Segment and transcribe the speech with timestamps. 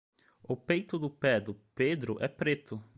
[0.41, 2.83] o peito do pé do pedro é preto